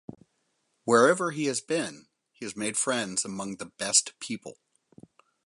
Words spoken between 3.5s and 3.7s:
the